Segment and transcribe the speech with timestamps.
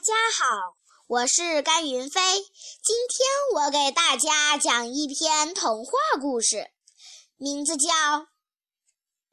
[0.00, 0.76] 大家好，
[1.08, 2.22] 我是甘云飞。
[2.82, 6.70] 今天我给大家讲一篇童话故事，
[7.36, 7.92] 名字叫《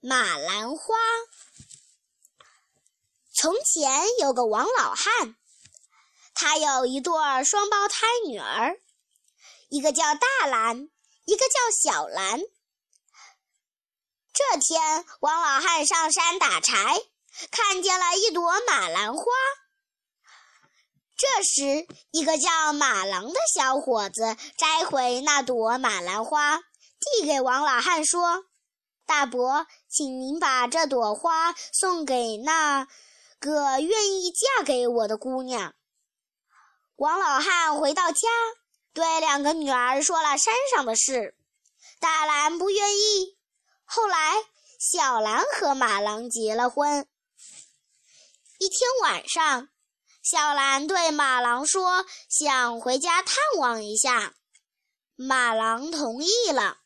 [0.01, 0.75] 马兰花》。
[3.33, 5.38] 从前有个王老汉，
[6.33, 7.13] 他有一对
[7.46, 8.78] 双胞胎女儿，
[9.70, 10.90] 一个叫大兰，
[11.24, 12.42] 一个叫小兰。
[14.34, 17.02] 这天，王老汉上山打柴，
[17.52, 19.23] 看见了一朵马兰花。
[21.38, 28.45] 这时，一个叫马郎的小伙子摘回那朵马兰花，递给王老汉说
[29.05, 32.88] ：“大伯，请您把这朵花送给那
[33.39, 35.75] 个愿意嫁给我的姑娘。”
[36.97, 38.27] 王老汉回到家，
[38.94, 41.35] 对两个女儿说了山上的事。
[41.99, 43.38] 大兰不愿意。
[43.83, 44.44] 后来，
[44.80, 47.08] 小兰和马郎结了婚。
[48.58, 49.69] 一天晚上。
[50.30, 54.36] 小兰对马郎说：“想回家探望一下。”
[55.16, 56.80] 马郎同意了。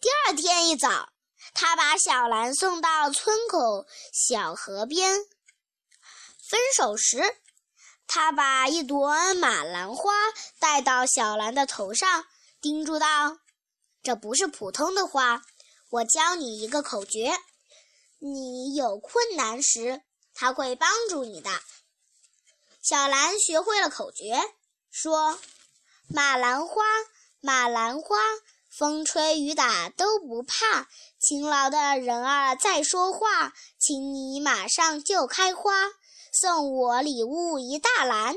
[0.00, 1.12] 第二天一早，
[1.52, 5.18] 他把小兰送到村口小河边。
[6.48, 7.36] 分手时，
[8.06, 10.14] 他把一朵马兰花
[10.58, 12.24] 戴到小兰的头上，
[12.62, 13.40] 叮嘱道
[14.02, 15.42] ：“这不是普通的花，
[15.90, 17.36] 我教你一个口诀，
[18.20, 20.00] 你有困难时。”
[20.40, 21.50] 他会帮助你的。
[22.80, 24.40] 小兰学会了口诀，
[24.90, 25.38] 说
[26.08, 26.82] ：“马兰花，
[27.40, 28.16] 马兰花，
[28.70, 30.88] 风吹雨打都不怕。
[31.18, 35.72] 勤劳的人儿在说话，请你马上就开花，
[36.32, 38.34] 送我礼物一大篮。”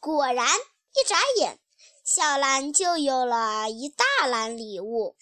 [0.00, 1.60] 果然，一眨眼，
[2.06, 5.18] 小兰就有了一大篮礼物。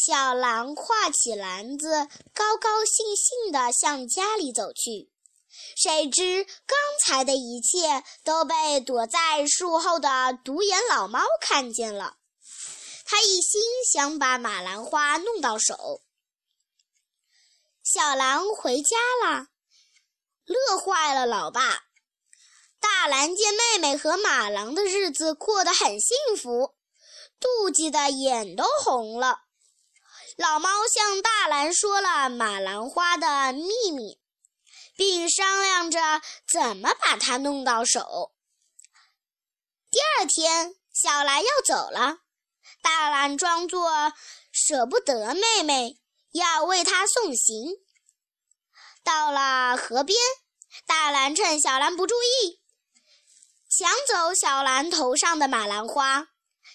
[0.00, 5.10] 小狼挎起篮子，高高兴兴地向家里走去。
[5.76, 12.16] 谁知刚才的一切都被躲在树后的独眼老猫看见了。
[13.04, 13.60] 他一心
[13.92, 16.02] 想把马兰花弄到手。
[17.82, 19.48] 小狼回家了，
[20.44, 21.60] 乐坏了老爸。
[22.78, 26.76] 大兰见妹妹和马郎的日子过得很幸福，
[27.40, 29.47] 妒忌的眼都红了。
[30.38, 34.20] 老猫向大兰说了马兰花的秘密，
[34.94, 38.32] 并商量着怎么把它弄到手。
[39.90, 42.18] 第二天，小兰要走了，
[42.80, 44.12] 大兰装作
[44.52, 45.98] 舍不得妹妹，
[46.30, 47.76] 要为她送行。
[49.02, 50.16] 到了河边，
[50.86, 52.60] 大兰趁小兰不注意，
[53.68, 56.28] 抢走小兰头上的马兰花，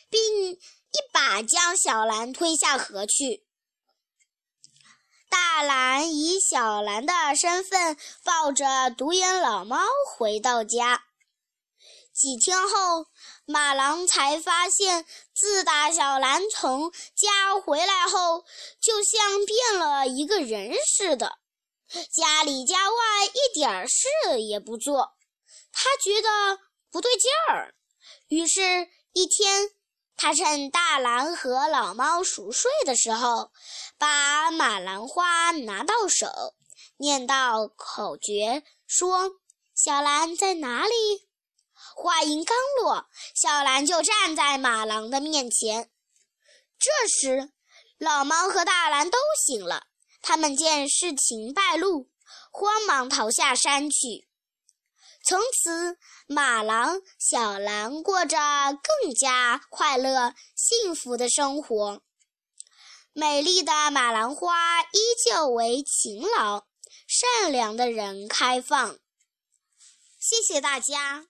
[0.09, 0.59] 并一
[1.13, 3.47] 把将小兰推下河去。
[5.33, 9.79] 大兰以小兰的身份抱着独眼老猫
[10.15, 11.05] 回到家。
[12.13, 13.07] 几天后，
[13.47, 18.45] 马郎才发现，自打小兰从家回来后，
[18.79, 21.39] 就像变了一个人似的，
[22.11, 24.07] 家里家外一点事
[24.39, 25.13] 也不做。
[25.71, 26.59] 他觉得
[26.91, 27.73] 不对劲儿，
[28.27, 29.71] 于是，一天。
[30.15, 33.51] 他趁大兰和老猫熟睡的时候，
[33.97, 36.27] 把马兰花拿到手，
[36.97, 39.31] 念道口诀，说
[39.75, 40.93] ：“小兰在哪里？”
[41.95, 45.91] 话音刚落，小兰就站在马狼的面前。
[46.79, 47.51] 这时，
[47.97, 49.87] 老猫和大兰都醒了，
[50.21, 52.09] 他们见事情败露，
[52.51, 54.27] 慌忙逃下山去。
[55.25, 55.97] 从此，
[56.27, 62.01] 马郎、小兰过着更加快乐、幸福的生活。
[63.13, 66.65] 美丽的马兰花依旧为勤劳、
[67.07, 68.99] 善良的人开放。
[70.19, 71.27] 谢谢大家。